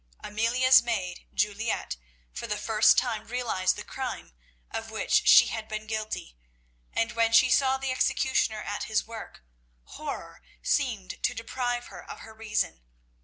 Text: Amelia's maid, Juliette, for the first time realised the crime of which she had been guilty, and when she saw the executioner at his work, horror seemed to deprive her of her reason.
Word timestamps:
Amelia's 0.23 0.81
maid, 0.81 1.27
Juliette, 1.31 1.95
for 2.33 2.47
the 2.47 2.57
first 2.57 2.97
time 2.97 3.27
realised 3.27 3.75
the 3.75 3.83
crime 3.83 4.33
of 4.71 4.89
which 4.89 5.27
she 5.27 5.45
had 5.45 5.67
been 5.67 5.85
guilty, 5.85 6.35
and 6.91 7.11
when 7.11 7.31
she 7.33 7.51
saw 7.51 7.77
the 7.77 7.91
executioner 7.91 8.63
at 8.63 8.85
his 8.85 9.05
work, 9.05 9.43
horror 9.83 10.41
seemed 10.63 11.21
to 11.21 11.35
deprive 11.35 11.85
her 11.93 12.03
of 12.09 12.21
her 12.21 12.33
reason. 12.33 12.81